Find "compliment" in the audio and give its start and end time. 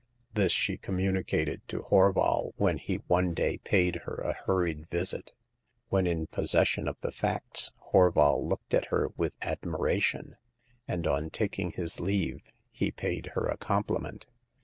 13.57-14.25